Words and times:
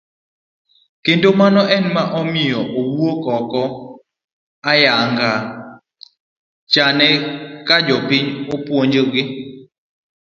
Kendo 1.03 1.29
mano 1.39 1.61
ema 1.79 2.03
omiyo 2.19 2.61
owuok 2.79 3.23
oko 3.37 3.63
yango 4.85 5.31
chane 6.71 7.09
ne 7.67 7.75
jopiny 7.87 8.27
ka 8.47 8.51
opuonjogi. 8.55 9.23